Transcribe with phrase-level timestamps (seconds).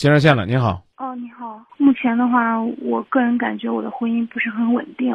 [0.00, 0.82] 接热线了，你好。
[0.96, 1.62] 哦，你好。
[1.76, 5.14] 目前的话，我个人感觉我的婚姻不是很稳定，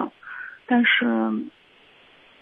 [0.67, 1.33] 但是，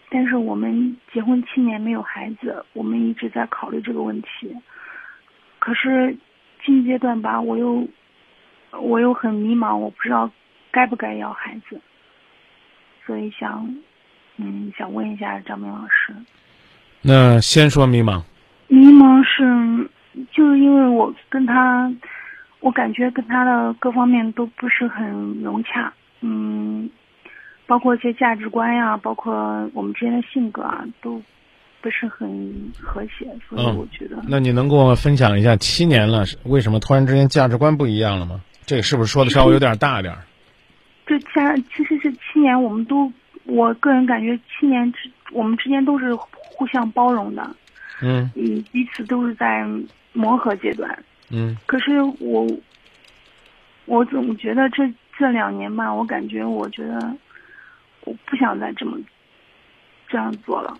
[0.09, 4.53] 但是我们结婚七年没有孩子，我们一直在考虑这个问题。
[5.59, 6.17] 可是
[6.65, 7.87] 近阶段吧，我又
[8.73, 10.29] 我又很迷茫，我不知道
[10.69, 11.79] 该不该要孩子，
[13.05, 13.73] 所以想
[14.35, 16.13] 嗯想问一下张明老师。
[17.01, 18.21] 那先说迷茫。
[18.67, 19.89] 迷茫是
[20.33, 21.89] 就是因为我跟他，
[22.63, 25.05] 我感觉跟他的各方面都不是很
[25.43, 25.91] 融洽，
[26.21, 26.89] 嗯，
[27.67, 31.21] 包括一些价值观呀，包括我们之间的性格啊，都
[31.81, 34.15] 不是很和谐，所以我觉得。
[34.29, 38.39] 那你能跟我分享一下七年了，为什么突然之间价值观不一样了吗？
[38.65, 40.23] 这个是不是说的稍微有点大点儿？
[41.05, 43.11] 这家其实是七年，我们都，
[43.43, 47.45] 我个人感觉七年之我们之间都是互相包容的。
[48.01, 49.67] 嗯嗯，彼此都是在
[50.13, 50.97] 磨合阶段。
[51.35, 52.47] 嗯，可是我，
[53.85, 54.83] 我总觉得这
[55.17, 57.15] 这两年吧，我感觉我觉得
[58.03, 58.95] 我不想再这么
[60.07, 60.77] 这样做了。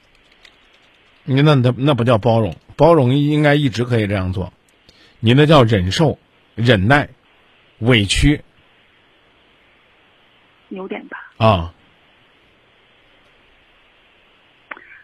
[1.23, 4.53] 你那那那不叫包容，包容应该一直可以这样做，
[5.19, 6.19] 你那叫忍受、
[6.53, 7.09] 忍耐、
[7.79, 8.39] 委屈。
[10.69, 11.31] 有点吧。
[11.37, 11.73] 啊。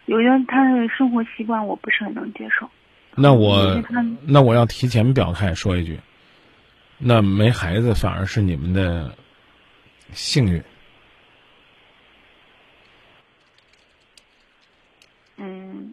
[0.06, 2.68] 有些他的生活习惯我不是很能接受。
[3.14, 3.82] 那我
[4.22, 5.98] 那我要提前表态说一句，
[6.98, 9.14] 那没孩子反而是你们的
[10.12, 10.62] 幸运。
[15.36, 15.92] 嗯，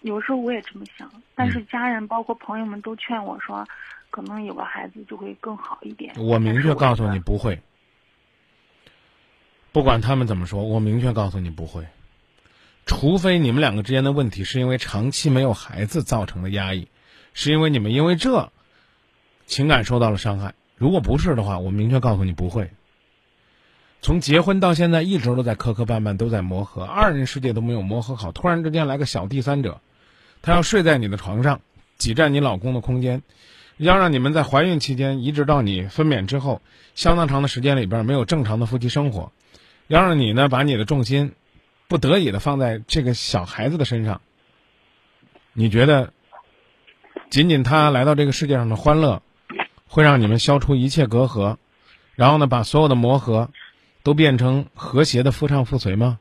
[0.00, 3.66] 有时候我也这么想，但是家人包括朋友们都劝我说，
[4.10, 6.14] 可能有个孩子就会更好一点。
[6.16, 7.60] 我明确告诉你不会，
[9.72, 11.84] 不管他们怎么说，我明确告诉你不会。
[12.86, 16.88] 除非你们两个之间的问题是因为长期没有孩子造成的压抑，
[17.34, 18.52] 是因为你们因为这
[19.44, 20.54] 情感受到了伤害。
[20.76, 22.70] 如果不是的话，我明确告诉你不会。
[24.02, 28.30] 从结婚到现在一直都在磕磕绊绊，都在磨合，二人世界都没有磨合好。
[28.30, 29.80] 突然之间来个小第三者，
[30.42, 31.60] 他要睡在你的床上，
[31.98, 33.22] 挤占你老公的空间，
[33.78, 36.62] 要让你们在怀孕期间一直到你分娩之后
[36.94, 39.32] 相当长的时间里边没有正常的夫妻生活，
[39.88, 41.32] 要让你呢把你的重心。
[41.88, 44.20] 不得已的放在这个小孩子的身上，
[45.52, 46.12] 你觉得，
[47.30, 49.22] 仅仅他来到这个世界上的欢乐，
[49.86, 51.58] 会让你们消除一切隔阂，
[52.16, 53.50] 然后呢，把所有的磨合，
[54.02, 56.18] 都变成和谐的夫唱妇随吗？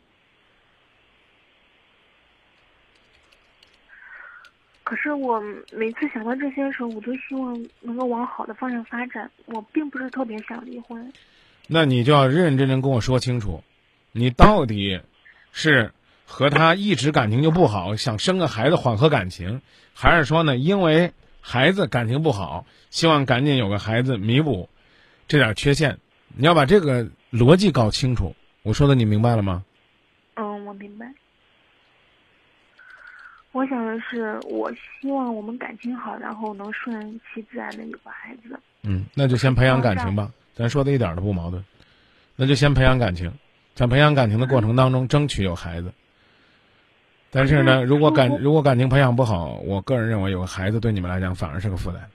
[4.84, 5.42] 可是我
[5.74, 9.32] 每次想到这些的时候，我都希望能够往好的方向发展。
[9.48, 11.12] 我并不是特别想离婚。
[11.66, 13.64] 那你就要认认真真跟我说清楚，
[14.12, 15.02] 你到底。
[15.58, 15.94] 是
[16.26, 19.62] 和他一直感情就不好，想生个孩子缓和感情，
[19.94, 24.70] 还是说呢，因为孩子感情不好，希望赶紧有个孩子弥补
[25.30, 25.98] 这点缺陷？
[26.36, 28.36] 你要把这个逻辑搞清楚。
[28.64, 29.64] 我说的你明白了吗？
[30.34, 31.10] 嗯，我明白。
[33.54, 38.60] 我想的是，我希望我们感情好，然后能顺其自然的有个孩子。
[38.82, 40.34] 嗯，那就先培养感情吧。
[40.54, 41.64] 咱说的一点都不矛盾，
[42.36, 43.32] 那就先培养感情。
[43.76, 45.94] 在培养感情的过程当中，争取有孩子。
[47.30, 52.10] 但是呢，如果感如果感情培养不好，我个人认为有个孩子对你们来讲反而是个负担。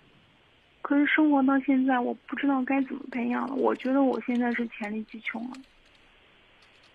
[0.80, 3.54] 可是生活到现在，我不知道该怎么培养了。
[3.54, 5.50] 我觉得我现在是黔驴技穷了。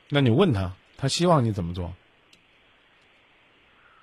[0.10, 1.94] 那你问他，他希望你怎么做？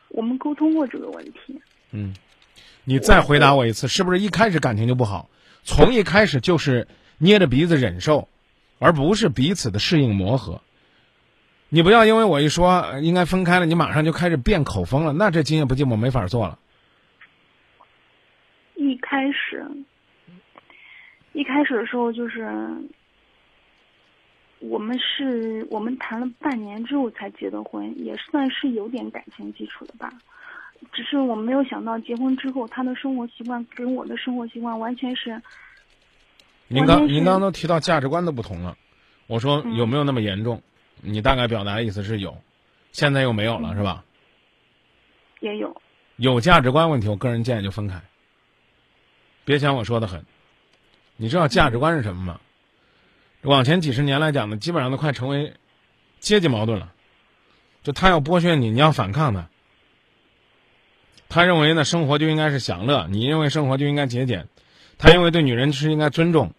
[0.09, 1.61] 我们沟通过这个问题。
[1.91, 2.15] 嗯，
[2.85, 5.29] 你再回答我一次，是不是一开始感情就不好？
[5.65, 6.87] 从一开始就是
[7.19, 8.29] 捏着鼻子忍受。
[8.83, 10.61] 而不是彼此的适应磨合。
[11.69, 16.59] 你不要因为我一说应该分开了，你马上就开始变口风了，那这今夜不寂寞没法做了。
[18.75, 19.65] 一开始，
[21.33, 22.51] 一开始的时候就是
[24.59, 30.13] 我们是我们谈了半年之后才结的婚，也算是有点感情基础的吧。
[30.93, 35.41] 只是我没有想到结婚之后，他的生活习惯跟我的生活习惯完全是。
[36.69, 38.77] 您刚您刚刚都提到价值观的不同了，
[39.33, 40.63] 我说有没有那么严重？
[41.01, 42.37] 你大概表达的意思是有，
[42.93, 44.05] 现在又没有了是吧？
[45.41, 45.81] 也有。
[46.17, 48.03] 有价值观问题，我个人建议就分开。
[49.47, 50.27] 别想我说的很，
[51.17, 52.41] 你知道价值观是什么吗？
[53.41, 55.55] 往前几十年来讲呢，基本上都快成为
[56.21, 56.93] 阶级矛盾了。
[57.83, 59.49] 就他要剥削你，你要反抗他。
[61.31, 64.47] 他认为呢，生活就应该是享乐；你认为生活就应该节俭。
[64.99, 66.53] 他认为对女人是应该尊重。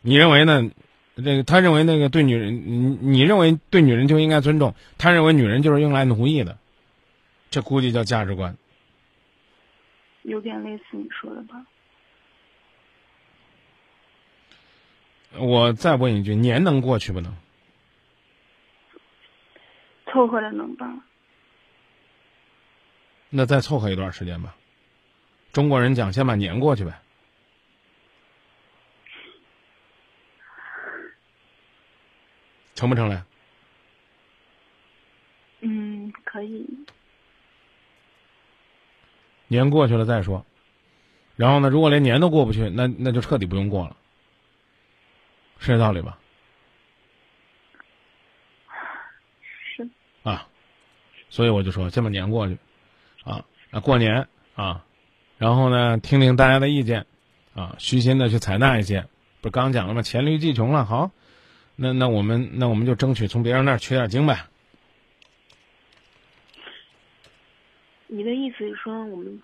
[0.00, 0.70] 你认为呢？
[1.16, 6.56] 这个他认为那个对女人，你你认为对女人就应该尊重，他认为女人就是用来奴役的，
[7.50, 8.56] 这估计叫价值观。
[10.22, 11.66] 有点类似你说的吧？
[15.38, 17.34] 我再问一句，年能过去不能？
[20.12, 20.92] 凑合着能吧。
[23.28, 24.56] 那再凑合一段时间吧。
[25.52, 27.00] 中国人讲，先把年过去呗。
[32.80, 33.22] 成不成嘞？
[35.60, 36.66] 嗯，可以。
[39.48, 40.46] 年过去了再说。
[41.36, 43.96] 然后呢，如果连年都过不去，那那就彻底不用过了，
[45.58, 46.18] 是这道理吧？
[49.76, 49.86] 是。
[50.22, 50.48] 啊，
[51.28, 52.56] 所以我就说，先把年过去，
[53.24, 54.86] 啊，那过年啊，
[55.36, 57.04] 然后呢，听听大家的意见，
[57.54, 59.06] 啊，虚心的去采纳一些。
[59.42, 60.00] 不是刚讲了吗？
[60.00, 61.10] 黔驴技穷了，好。
[61.82, 64.44] 那那我们那我们就争取从别人那儿取点经呗。
[68.06, 69.40] 你的意思是说，我们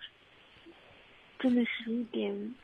[1.38, 2.54] 真的是一点？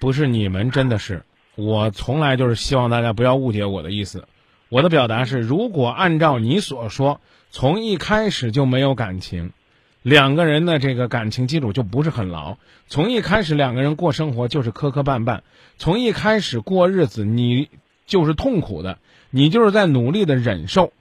[0.00, 1.24] 不是你们真的是，
[1.56, 4.26] 我从来就是希望大家不要误解我的意思。
[4.70, 7.20] 我的表达是，如果按照你所说，
[7.50, 9.52] 从一开始就没有感情，
[10.00, 12.56] 两个人的这个感情基础就不是很牢。
[12.86, 15.42] 从一开始两个人过生活就是磕磕绊绊，
[15.76, 17.68] 从一开始过日子你
[18.06, 18.98] 就是痛苦的。
[19.30, 20.92] 你就是在努力的忍受，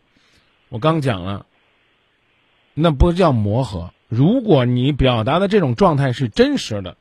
[0.69, 1.45] 我刚讲了，
[2.73, 3.93] 那不叫磨合。
[4.09, 6.97] 如果你表达的这种状态是真实的，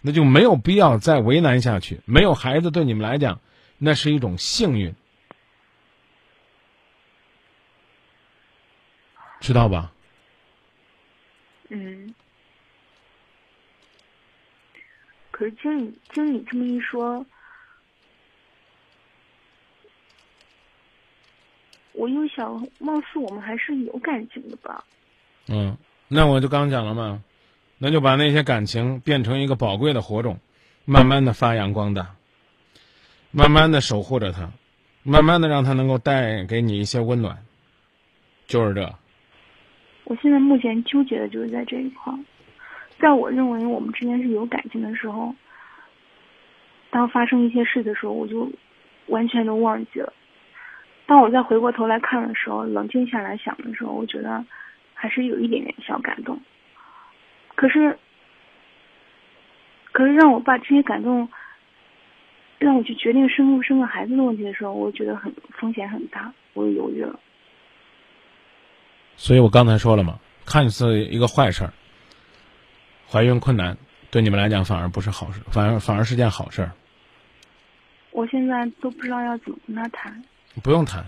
[0.00, 2.00] 那就没有必要再为难下去。
[2.04, 3.40] 没有孩子对你们来讲，
[3.78, 4.94] 那是一种幸运，
[9.40, 9.92] 知道吧？
[11.68, 12.14] 嗯。
[15.30, 17.26] 可是经你经你这么一说。
[21.94, 24.84] 我又想，貌似我们还是有感情的吧？
[25.48, 25.76] 嗯，
[26.08, 27.22] 那我就刚讲了嘛，
[27.78, 30.38] 那就把那些感情变成一个宝贵的火种，
[30.84, 32.14] 慢慢的发扬光大，
[33.30, 34.50] 慢慢的守护着它，
[35.02, 37.38] 慢慢的让它能够带给你一些温暖，
[38.46, 38.92] 就是这。
[40.04, 42.12] 我现在目前纠结的就是在这一块，
[42.98, 45.34] 在我认为我们之间是有感情的时候，
[46.90, 48.50] 当发生一些事的时候，我就
[49.06, 50.12] 完全都忘记了。
[51.06, 54.44] 当我再回过头来看的时候，冷静下来想的时候，我觉得
[54.94, 56.40] 还是有一点点小感动。
[57.54, 57.98] 可是，
[59.92, 61.28] 可是让我把这些感动，
[62.58, 67.20] 让我去决定生不生个孩子的问题的时候，我觉得很风险很大，我犹豫了。
[69.16, 71.72] 所以我刚才说了嘛，看似一个坏事儿，
[73.06, 73.76] 怀孕困难，
[74.10, 76.72] 对你们来讲反而不是好事，反而反而是件好事儿。
[78.10, 80.24] 我现在都不知道要怎么跟他谈。
[80.62, 81.06] 不用谈，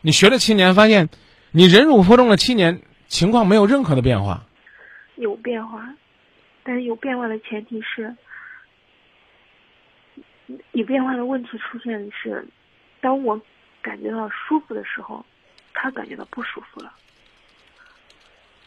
[0.00, 1.08] 你学了七年，发现
[1.50, 4.44] 你忍辱负重了七年，情况没有任何的变化。
[5.16, 5.88] 有变化，
[6.62, 8.14] 但是有变化的前提是，
[10.72, 12.46] 有变化的问题出现的是，
[13.00, 13.40] 当我
[13.82, 15.24] 感觉到舒服的时候，
[15.74, 16.90] 他感觉到不舒服了；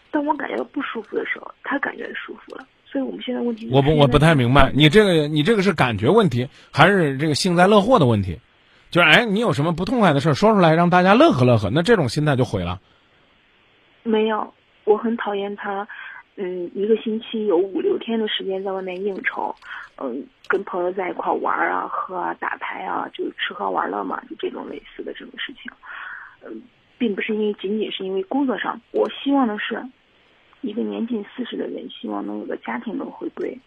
[0.09, 2.67] 当我感觉到不舒服的时候，他感觉舒服了。
[2.85, 8.37] 所以我们现在问题，我不我不太明白，你这个你这个是感觉问题，还是这个幸灾乐祸的问题？
[8.91, 12.79] 就是哎，你有什么不痛快的事说出来，让大家乐呵乐呵，那这种心态就毁了。
[14.03, 14.53] 没有，
[14.83, 15.87] 我很讨厌他，
[16.35, 19.55] 嗯，一个星期有五六天的时间在外面应酬，
[19.97, 25.71] 嗯，跟朋友在一块玩啊、喝啊、打牌啊，就吃喝玩乐嘛，就这种类似的这种事情，
[26.43, 26.61] 嗯，
[26.97, 29.81] 并不是因为仅仅是因为工作上，我希望的是，
[30.59, 33.57] 一个年近四十的人希望能有个家庭能回归，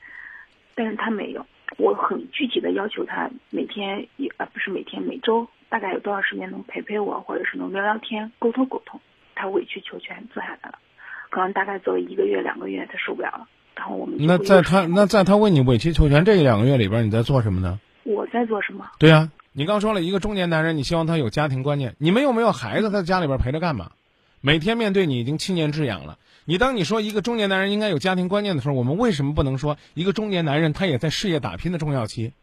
[0.74, 1.46] 但是他没有。
[1.76, 9.00] 我很具体的要求他每天也啊不是每天每周大概有多少时间能陪陪我，或者是能聊聊天沟通沟通。
[9.34, 10.78] 他委曲求全坐下来了，
[11.30, 17.80] 可能大概做了一个月两个月他受不了了，然后我们那在他那在他为你委曲求全这一两个月里边你在做什么呢？
[18.04, 18.88] 我在做什么？
[18.98, 22.90] 对呀，你刚说了一个中年男人，你希望他有家庭观念，你们又没有孩子？
[22.90, 23.90] 他在家里边陪着干嘛？
[24.46, 26.18] 每天面对你已经七年之痒了。
[26.44, 32.34] 你当你说一个中年男人应该有家庭观念的时候，我们为什么不能说一个中年男人他也在事业打拼的重要期？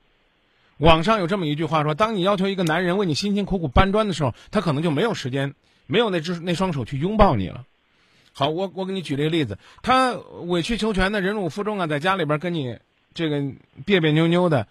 [0.78, 5.54] 网上有这么一句话说：当你要求一个男人为你辛辛苦苦搬砖的时候，他可能就没有时间，
[5.86, 7.66] 没有那只那双手去拥抱你了。
[8.34, 10.14] 好，我我给你举这个例子，他
[10.48, 12.80] 委曲求全的忍辱负重啊，在家里边跟你
[13.14, 13.44] 这个
[13.86, 14.68] 别别扭扭的，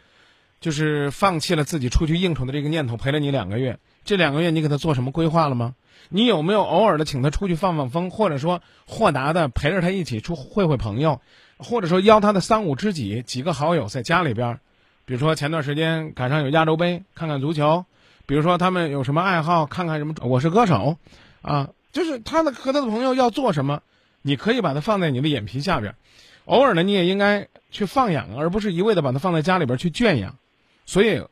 [0.60, 3.78] 就是放弃了自己出去应酬的这个念头，陪了你两个月。
[4.04, 5.74] 这两个月你给他做什么规划了吗？
[6.08, 11.20] 你有没有偶尔的请他出去放放风，或者说豁达的陪着他一起出会会朋友，
[11.58, 14.58] 或者说邀他的三五知己几个好友在家里边，
[15.04, 17.84] 比如说前段时间赶上有亚洲杯，看看足球，
[18.26, 20.96] 比如说他们有什么爱好，看看什么我是歌手，
[21.42, 23.82] 啊，就是他的和他的朋友要做什么，
[24.22, 25.94] 你可以把他放在你的眼皮下边，
[26.46, 30.38] 偶尔呢你也应该去放养，而不是一味的把他放在家里边去圈养，
[30.90, 31.22] 所以。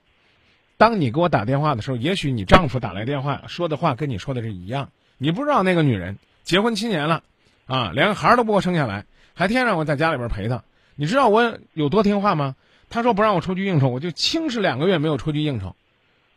[0.81, 4.91] 当你给我打电话的时候，也许你丈夫打来电话说的话跟你说的是一样。
[5.17, 7.25] 你不知道那个女人结婚七年了，
[7.67, 10.63] 啊，连个孩儿都不给我生下来，还天天让我在家里边陪她。
[10.95, 12.55] 你知道我有多听话吗？
[12.91, 15.75] 她说不让我出去应酬，我就轻是两个月没有出去应酬。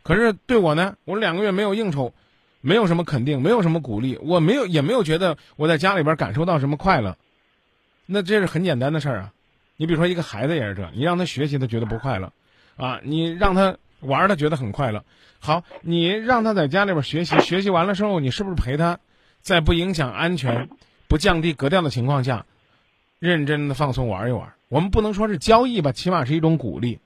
[0.02, 2.12] 可是对我呢，我两个月没有应酬，
[2.60, 7.16] 没有什么肯定，没有什么鼓励，我没有也没有觉得我在家里边感受到什么快乐。
[8.06, 9.32] 那这是很简单的事儿啊。
[9.76, 12.32] 你比如说一个孩子也是这，你让他学习他觉得不快乐，
[12.76, 15.04] 啊，你让他玩他觉得很快乐。
[15.38, 18.98] 好，你让他在家里边学习，学习完了之后，你是不是陪他，
[19.40, 20.68] 在不影响安全、
[21.08, 22.46] 不降低格调的情况下，
[23.18, 24.52] 认真的放松玩一玩？
[24.68, 26.98] 我们不能说是交易吧，起码是一种鼓励。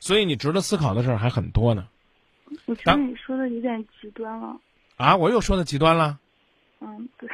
[0.00, 1.86] 所以你值得思考的事儿还很多呢。
[2.66, 4.56] 我觉得你说的有点极端了。
[4.96, 6.18] 啊，我又说的极端了。
[6.80, 7.28] 嗯，对。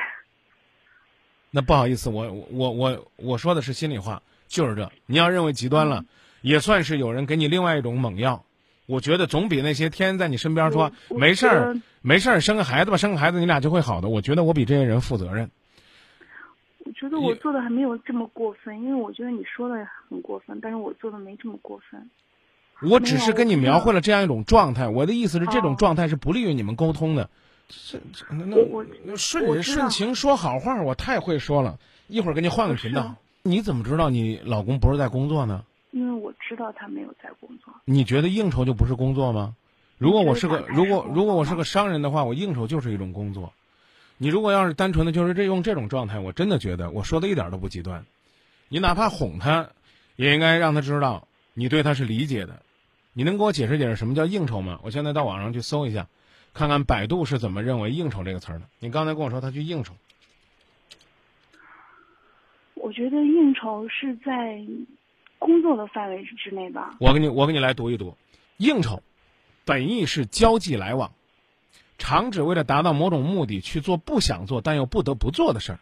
[1.50, 4.23] 那不好意思，我我我我说的是心里话。
[4.49, 6.04] 就是这，你要认为极端了，
[6.40, 8.45] 也算是有人给你另外一种猛药。
[8.87, 14.09] 我觉得总比那些天天在你身边说没事儿没事儿生个孩子吧，生个孩子你俩就会好的。
[14.09, 15.50] 我觉得我比这些人负责任。
[16.85, 22.09] 我觉得我做的还没有这么过分，因为我觉得你说的很过分，但是我做的没这么过分。
[22.80, 27.28] 我只是跟你描绘了这样一种状态，我的意思是这种状态是不利于你们沟通的。
[27.68, 27.99] 这
[28.30, 28.47] 那
[29.04, 31.78] 那顺人顺情说好话，我太会说了。
[32.07, 33.16] 一会儿给你换个频道。
[33.42, 35.64] 你怎么知道你老公不是在工作呢？
[35.90, 37.73] 因为我知道他没有在工作。
[37.85, 39.54] 你觉得应酬就不是工作吗？
[39.97, 43.52] 如果我是个如果如果我是个商人的话，我应酬就是一种工作。
[44.16, 48.04] 你如果要是单纯的就是这用这种状态，我真的觉得我说的一点都不极端。
[48.68, 49.71] 你哪怕哄他，
[50.16, 52.62] 也应该让他知道你对他是理解的。
[53.12, 54.78] 你能给我解释解释什么叫应酬吗？
[54.83, 56.07] 我现在到网上去搜一下，
[56.54, 58.66] 看看百度是怎么认为应酬这个词儿的。
[58.78, 59.95] 你刚才跟我说他去应酬。
[62.75, 64.64] 我觉得应酬是在
[65.38, 66.97] 工作的范围之内吧。
[67.00, 68.16] 我给你，我给你来读一读，
[68.57, 69.02] 应酬，
[69.64, 71.12] 本意是交际来往，
[71.97, 75.78] 常指为了达到某种目的去做不想做但又不得不做的事儿，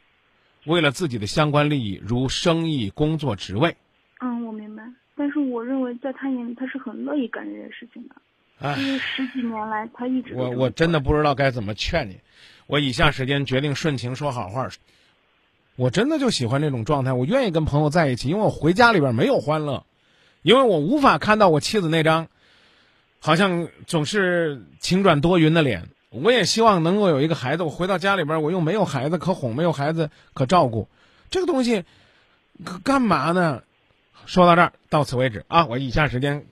[0.65, 3.77] 为了自己的相关利益，如生意、工作、职位。
[4.21, 4.83] 嗯，我明白。
[5.15, 8.17] 但是我认为在他眼里，他是很乐意干这件事情的。
[8.59, 10.35] 哎，因为十几年来他一直。
[10.35, 12.21] 我我真的不知道该怎么劝你，
[12.67, 14.69] 我以下时间决定顺情说好话。
[15.77, 19.85] 我真的就喜欢这种状态，我愿意跟朋友在一起，因为我回家里边没有欢乐，
[20.43, 22.29] 因为我无法看到我妻子那张，
[23.21, 25.89] 好像总是晴转多云的脸。
[26.11, 30.89] 我也希望能够有一个孩子，我回到家里边，我又没有孩子可哄，没有孩子可照顾，
[31.31, 31.85] 这个东西，
[32.83, 33.63] 干嘛呢？
[34.25, 35.67] 说到这儿，到此为止啊！
[35.67, 36.47] 我以下时间。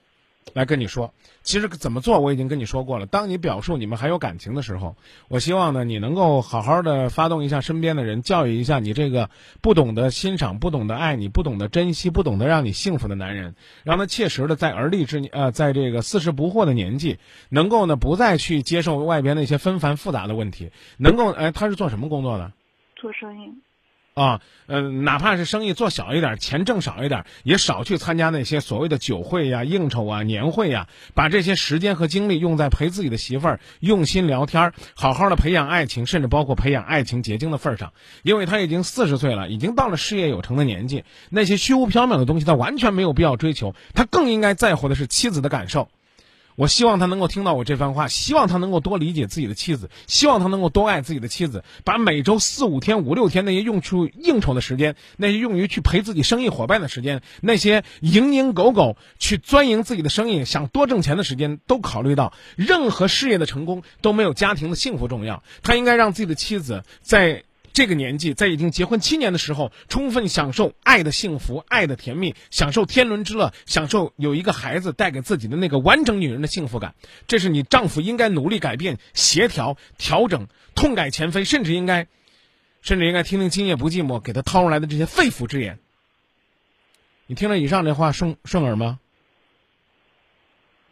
[0.52, 3.06] 来跟你说，其实怎么做我已经跟你说过了。
[3.06, 4.96] 当你表述你们还有感情的时候，
[5.28, 22.52] 我希望呢你能够好好的发动一下身边的人，教育一下你这个不懂得欣赏、不懂得爱你、不懂得珍惜、不懂得让你幸福的男人，让他切实的在而立之年，呃，在这个四十不惑的年纪，能够呢不再去接受外边那些纷繁复杂的问题，能够哎，他是做什么工作的？
[22.96, 23.52] 做生意。
[24.14, 37.92] 啊，嗯，哪怕是生意做小一点，钱挣少一点，也少去参加那些所谓的酒会呀、应酬啊、年会呀，把这些时间和精力用在陪自己的媳妇儿用心聊天，好好的培养爱情，甚至包括培养爱情结晶的份上。
[38.22, 45.88] 因为他已经四十岁了，已经到了事业有成的年纪，那些虚无缥缈的东西他完全没有必要追求，他更应该在乎的是妻子的感受。
[46.56, 65.42] 我希望他能够听到我这番话，希望他能够多理解自己的妻子，希望他能够多爱自己的妻子，把每周四五天、五六天那些用处应酬的时间，那些用于去陪自己生意伙伴的时间，那些蝇营狗苟去钻营自己的生意、想多挣钱的时间，都考虑到任何事业的成功都没有家庭的幸福重要。
[65.62, 67.44] 他应该让自己的妻子在。
[67.74, 76.94] 这个年纪，在已经结婚七年的时候，充分享受爱的幸福、爱的甜蜜，享受天伦之乐，享受有一个孩子带给自己的那个完整女人的幸福感。
[77.26, 82.06] 这是你丈夫应该努力改变、协调、调整、痛改前非，甚至应该，
[82.80, 85.80] 甚至应该听听今夜不寂寞给他掏出来的这些肺腑之言。
[87.26, 89.00] 你听了以上这话顺顺耳吗？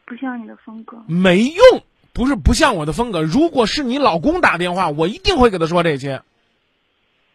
[0.04, 1.00] 不像你的风格。
[1.06, 3.22] 没用，不是不像我的风格。
[3.22, 6.22] 如果是你老公打电话，我一定会给他说这些。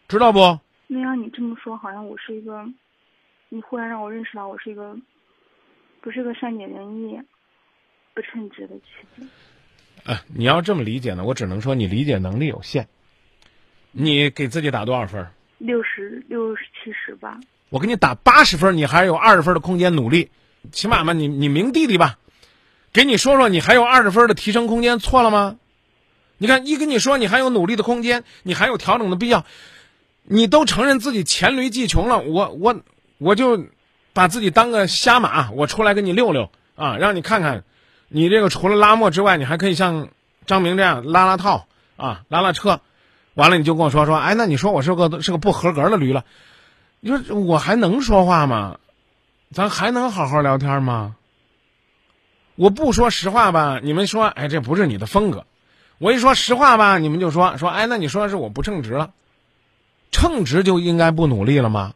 [0.08, 0.58] 知道不？
[0.86, 2.64] 那让你这么说，好像我是一个，
[3.50, 4.96] 你忽然让我认识到我是一个，
[6.00, 7.20] 不是个善解人意、
[8.14, 8.84] 不称职的妻
[9.14, 9.28] 子。
[10.04, 12.88] 啊，你要这么理解呢，我只能说你理解能力有限。
[13.92, 15.26] 你给自己打多少分？
[15.58, 17.38] 六十六十七十吧。
[17.68, 20.30] 我给你打八十分，你还有二十分的空间努力。
[20.72, 22.18] 起码嘛，你你明弟弟吧，
[22.94, 25.58] 给你说说，你还有二十分的提升空间，错了吗？
[26.38, 29.44] 你看，一跟你说你还有努力的空间，你还有调整的必要。
[30.30, 32.80] 你都承认自己黔驴技穷了，我我
[33.16, 33.66] 我就
[34.12, 37.64] 把自己当个瞎马，我出来跟你溜溜啊，让你看看
[38.08, 40.08] 你这个除了拉磨之外，你还可以像
[40.46, 41.66] 张明这样拉拉套
[41.96, 42.80] 啊，拉拉车。
[43.34, 46.24] 完了你就跟我说说，哎，那你说我是个是个不合格的驴了？
[47.00, 48.78] 你说我还能说话吗？
[49.52, 51.14] 咱还能好好聊天吗？
[52.56, 55.44] 我不说实话吧，你们说，哎，这不是你的风格；
[55.98, 59.12] 我一说实话吧，你们就说说，哎，那你说是我不称职了？
[60.10, 61.94] 称职就应该不努力了吗？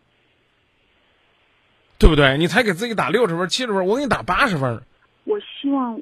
[1.98, 2.36] 对不对？
[2.38, 4.82] 你才给自己打六十分、七十分，我给你打八十分。
[5.24, 6.00] 我希望。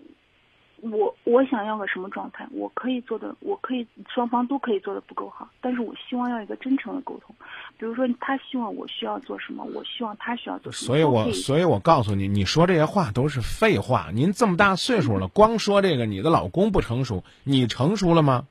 [0.83, 2.49] 我我想要个什么状态？
[2.53, 7.37] 我可以做的，我可以双方都可以做的不够好，但是我希望要一个真诚的沟通。
[7.77, 10.87] 比如说，他希望我需要做什么，我希望他需要做什么。
[10.87, 14.09] 所以我所以我告诉你，你说这些话都是废话。
[14.15, 18.47] 您这么大岁数了，光说这个，你的老公不成熟，你成熟了吗？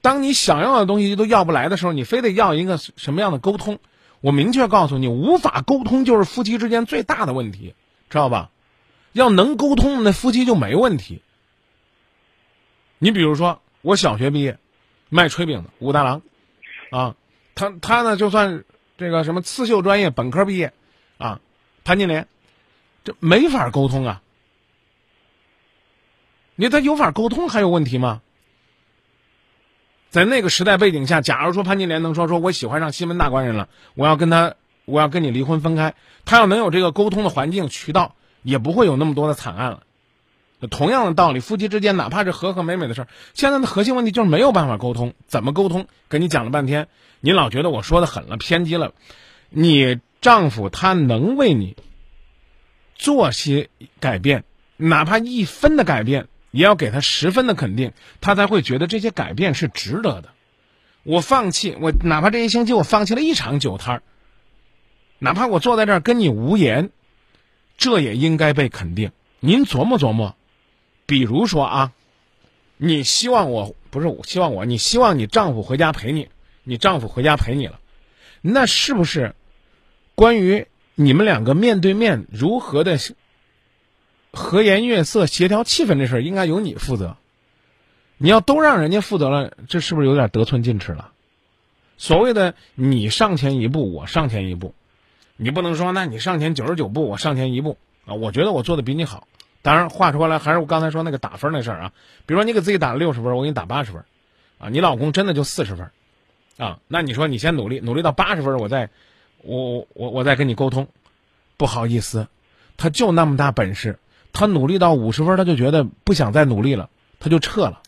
[0.00, 3.78] 当你想要的东西都要不来的时候，你非得要一个什么样的沟通？
[4.20, 7.74] 我明确告诉你，无法沟通就是夫妻之间最大的问题，
[8.08, 8.50] 知道吧？
[9.12, 11.22] 要能沟通，那夫妻就没问题。
[12.98, 14.58] 你比如说，我小学毕业，
[15.08, 16.22] 卖炊饼的武大郎，
[16.90, 17.14] 啊，
[17.54, 18.64] 他他呢就算
[18.96, 20.72] 这个什么刺绣专业本科毕业，
[21.18, 21.40] 啊，
[21.84, 22.26] 潘金莲，
[23.04, 24.22] 这没法沟通啊。
[26.54, 28.22] 你他有法沟通还有问题吗？
[30.16, 34.54] 在那个时代背景下，假如说潘金莲能说说我喜欢上西门大官人了，我要跟他，
[34.86, 35.94] 我要跟你离婚分开，
[36.24, 39.82] 他要能有这个沟通的环境渠道，也不会有那么多的惨案了。
[40.70, 45.12] 同样的道理，夫妻之间哪怕是和和美美的事儿，现在的核心问题就是没有办法沟通。
[45.26, 45.86] 怎么沟通？
[46.08, 46.88] 跟你讲了半天，
[47.20, 48.94] 你老觉得我说的狠了、偏激了。
[49.50, 51.76] 你丈夫他能为你
[52.94, 53.68] 做些
[54.00, 54.44] 改变，
[54.78, 60.30] 哪怕一分的改变，也要给他十分的肯定，他才会觉得这些改变是值得的。
[61.02, 64.02] 我放弃，我哪怕这一星期我放弃了一场酒摊儿，
[65.18, 66.90] 哪怕我坐在这儿跟你无言，
[67.76, 69.12] 这也应该被肯定。
[69.38, 70.34] 您琢磨琢磨。
[71.04, 71.92] 比如说啊，
[72.78, 76.28] 你希望我不是我希望我，你希望你丈夫回家陪你，
[76.64, 77.78] 你丈夫回家陪你了，
[78.40, 79.34] 那是不是
[80.14, 82.98] 关于你们两个面对面如何的
[84.36, 87.16] 和颜悦色、协调气氛这事儿，应该由你负责？
[88.18, 91.10] 你要都让人家负责了，这是不是有点得寸进尺了？
[91.96, 94.74] 所谓的你上前一步，我上前一步，
[95.36, 98.14] 你不能说那你上前九十九步，我上前一步啊？
[98.14, 99.26] 我觉得我做的比你好。
[99.62, 101.92] 当然，话说回来，还是我刚才说那个打分那事儿啊。
[102.26, 104.04] 比如说，你给自己打了六十分，我给你打八十分，
[104.58, 105.90] 啊，你老公真的就四十分，
[106.58, 108.90] 啊，那你说你先努力，努力到八十分，我再，
[109.42, 110.86] 我我我再跟你沟通。
[111.56, 112.28] 不好意思，
[112.76, 113.98] 他就那么大本事，
[114.32, 117.82] 他努力到五十分，他就觉得不想再努力了，他就撤了。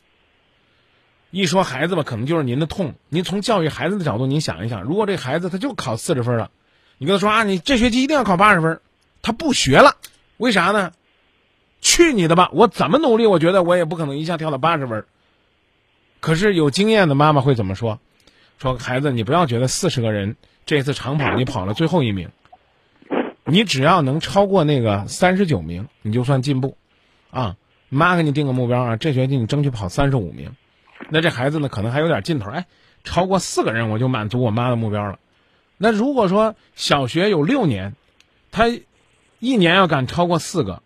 [1.30, 2.94] 一说孩子吧，可能就是您的痛。
[3.08, 6.50] 您从教育孩子的角度，您想一想，如果这孩子他就考四十分了，
[6.96, 8.80] 你跟他说啊，你这学期一定要考八十分，
[9.20, 9.96] 他不学了，
[10.38, 10.92] 为啥呢？
[11.80, 12.50] 去你的吧！
[12.52, 15.04] 我怎么努力，我觉得我也不可能一下跳到八十分。
[16.18, 18.00] 可是有经验的妈妈会怎么说？
[18.58, 20.34] 说孩子，你不要觉得四十个人
[20.66, 22.30] 这次长跑你跑了最后一名，
[23.50, 26.76] 你只要能超过那个三十九名，你就算进步。
[27.30, 27.56] 啊，
[27.88, 30.54] 妈给你定个目标啊，这学期你争取跑三十五名。
[31.10, 32.66] 那这孩子呢，可能还有点劲头，哎，
[33.04, 35.18] 超过四个人我就满足我妈的目标了。
[35.76, 37.94] 那如果说小学有六年，
[38.50, 38.66] 他
[39.38, 40.82] 一年要敢超过四个。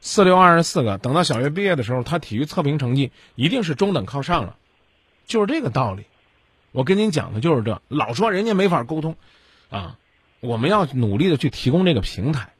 [0.00, 4.56] 四六二十四个，等到小学毕业的时候，他体育测评成绩一定是中等靠上了，
[5.26, 6.04] 就是这个道理。
[6.72, 9.16] 我跟您讲的就是这，老说人家没法沟通，
[9.70, 9.96] 啊，
[10.44, 12.50] 我们要努力的去提供这个平台。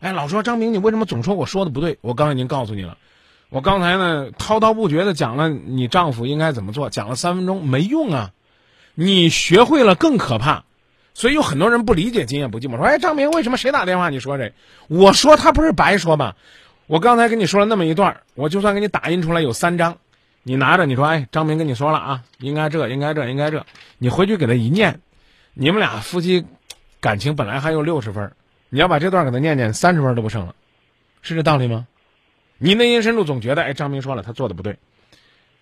[0.00, 1.98] 哎，老说张明，你为什么总说我说的不对？
[2.00, 2.98] 我刚才已经告诉你了，
[3.48, 8.32] 我刚才呢滔滔不绝的讲了你丈夫应该怎么做，讲了三分钟没用啊，
[8.94, 10.64] 你学会了更可怕。
[11.14, 14.52] 所以有很多人不理解今夜不寂寞，说哎，张明为什么谁打电话你说谁？
[14.88, 16.34] 我说他不是白说吗？
[16.86, 19.96] 我刚才跟你说了那么一段，我就算给你打印出来有三张，
[20.42, 23.64] 你拿着，你说，哎，张明跟你说了啊，应该这，应该这，应该这，
[23.96, 25.00] 你回去给他一念，
[25.54, 26.44] 你们俩夫妻
[27.04, 28.32] 感情本来还有六十分，
[28.70, 30.54] 你要把这段给他念念，三十分都不剩了，
[31.20, 31.86] 是这道理吗？
[32.56, 34.78] 你内心深处总觉得，哎，张明说了他做的不对，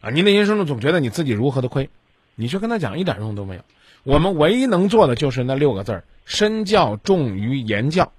[0.00, 1.90] 啊，你内心深处总觉得你自己如何的亏，
[2.36, 3.64] 你去跟他讲一点用都没有。
[4.04, 8.12] 我们唯一能做的就是那六个字儿：身教重于言教，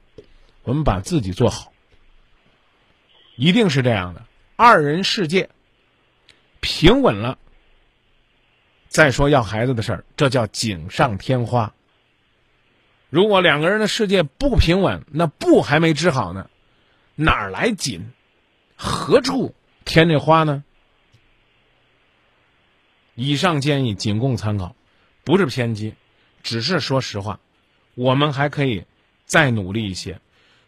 [0.63, 1.71] 我们把自己做好。
[3.37, 4.23] 一定是这样的，
[4.57, 5.49] 二人世界
[6.59, 7.37] 平稳了，
[8.89, 11.73] 再说要孩子的事儿，这叫锦上添花。
[13.13, 16.49] 如果两个人的世界不平稳，那布还没织好呢，
[17.13, 18.11] 哪儿来锦？
[18.75, 19.53] 何处
[19.85, 20.63] 添这花呢？
[23.13, 24.75] 以上建议仅供参考，
[25.23, 25.93] 不是偏激，
[26.41, 27.39] 只是说实话。
[27.93, 28.85] 我们还可以
[29.27, 30.19] 再努力一些，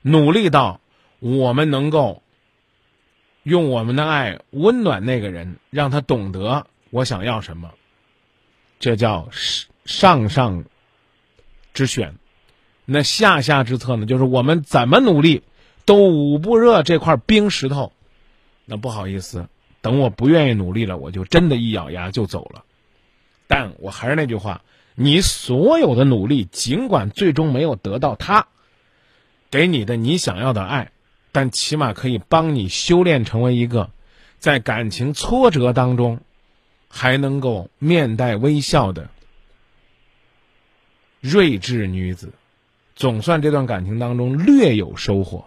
[0.04, 0.80] 努力到
[1.18, 2.22] 我们能够。
[3.42, 7.74] 用我们的爱温暖那个人，让他懂得我想要什么。
[8.80, 9.30] 这叫
[9.86, 10.66] 上上
[11.74, 12.16] 之选。
[12.86, 14.06] 那下下之策呢？
[14.06, 15.42] 就是我们怎么努力，
[15.86, 17.92] 都捂不热这块冰石头。
[18.66, 19.48] 那不好意思，
[19.82, 22.64] 等我不愿意努力了，我就真的一咬牙就走了。
[23.48, 24.62] 但我还是那句话，
[24.96, 28.48] 你所有的努力，尽管最终没有得到他
[29.52, 30.92] 给你的你想要的爱，
[31.32, 33.90] 但起码可以帮你修炼成为一个
[34.40, 36.22] 在感情挫折当中
[36.88, 39.10] 还能够面带微笑的
[41.22, 42.32] 睿智女子。
[42.96, 45.46] 总算这段感情当中略有收获。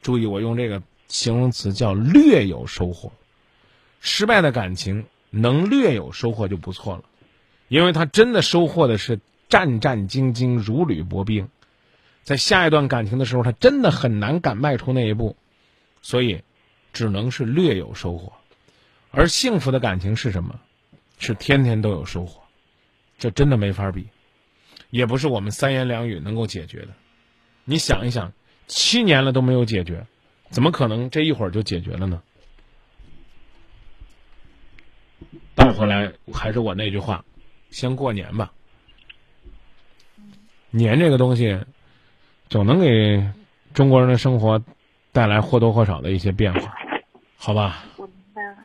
[0.00, 3.12] 注意，我用这个形容词叫“略有收获”。
[4.00, 7.04] 失败的感情能略有收获就不错了，
[7.68, 11.48] 因为他真的收获的是战战兢兢、如履薄冰。
[12.22, 15.36] 在下一段感情的时候，他真的很难敢迈出那一步，
[16.00, 16.42] 所以
[16.92, 18.32] 只能是略有收获。
[19.10, 20.60] 而幸福的感情是什么？
[21.18, 22.40] 是天天都有收获，
[23.18, 24.06] 这真的没法比。
[24.90, 26.88] 也不是我们三言两语能够解决的，
[27.64, 28.32] 你想一想，
[28.66, 30.06] 七年了都没有解决，
[30.50, 32.22] 怎么可能这一会儿就解决了呢？
[35.54, 37.24] 倒回来还是我那句话，
[37.70, 38.52] 先过年吧。
[40.70, 41.60] 年这个东西，
[42.48, 43.28] 总能给
[43.74, 44.62] 中国人的生活
[45.12, 46.78] 带来或多或少的一些变化，
[47.36, 47.84] 好吧？
[47.96, 48.58] 我明白了。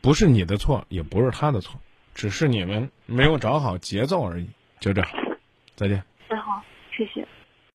[0.00, 1.80] 不是你的错，也不是他的错，
[2.14, 4.48] 只是你们没有找好节奏而已。
[4.82, 5.00] 就这，
[5.76, 6.02] 再见。
[6.26, 7.24] 哎好，谢谢。